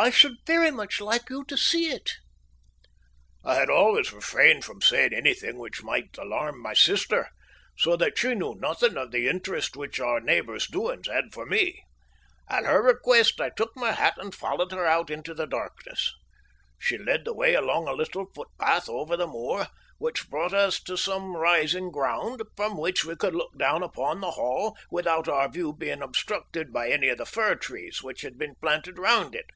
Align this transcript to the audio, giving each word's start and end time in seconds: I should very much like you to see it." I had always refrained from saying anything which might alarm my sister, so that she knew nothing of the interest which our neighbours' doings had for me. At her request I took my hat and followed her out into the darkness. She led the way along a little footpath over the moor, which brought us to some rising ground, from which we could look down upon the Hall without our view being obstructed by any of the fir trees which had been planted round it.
I 0.00 0.10
should 0.10 0.36
very 0.46 0.70
much 0.70 1.00
like 1.00 1.28
you 1.28 1.44
to 1.46 1.56
see 1.56 1.86
it." 1.90 2.12
I 3.44 3.56
had 3.56 3.68
always 3.68 4.12
refrained 4.12 4.64
from 4.64 4.80
saying 4.80 5.12
anything 5.12 5.58
which 5.58 5.82
might 5.82 6.16
alarm 6.16 6.62
my 6.62 6.72
sister, 6.72 7.28
so 7.76 7.96
that 7.96 8.16
she 8.16 8.36
knew 8.36 8.54
nothing 8.54 8.96
of 8.96 9.10
the 9.10 9.26
interest 9.28 9.76
which 9.76 9.98
our 9.98 10.20
neighbours' 10.20 10.68
doings 10.68 11.08
had 11.08 11.32
for 11.34 11.44
me. 11.46 11.82
At 12.48 12.64
her 12.64 12.80
request 12.80 13.40
I 13.40 13.48
took 13.50 13.72
my 13.74 13.90
hat 13.90 14.14
and 14.18 14.32
followed 14.32 14.70
her 14.70 14.86
out 14.86 15.10
into 15.10 15.34
the 15.34 15.46
darkness. 15.46 16.14
She 16.78 16.96
led 16.96 17.24
the 17.24 17.34
way 17.34 17.54
along 17.54 17.88
a 17.88 17.92
little 17.92 18.26
footpath 18.32 18.88
over 18.88 19.16
the 19.16 19.26
moor, 19.26 19.66
which 19.98 20.30
brought 20.30 20.54
us 20.54 20.80
to 20.84 20.96
some 20.96 21.36
rising 21.36 21.90
ground, 21.90 22.44
from 22.54 22.76
which 22.78 23.04
we 23.04 23.16
could 23.16 23.34
look 23.34 23.58
down 23.58 23.82
upon 23.82 24.20
the 24.20 24.30
Hall 24.30 24.76
without 24.92 25.26
our 25.26 25.48
view 25.48 25.72
being 25.72 26.02
obstructed 26.02 26.72
by 26.72 26.88
any 26.88 27.08
of 27.08 27.18
the 27.18 27.26
fir 27.26 27.56
trees 27.56 28.00
which 28.00 28.20
had 28.22 28.38
been 28.38 28.54
planted 28.62 28.96
round 28.96 29.34
it. 29.34 29.46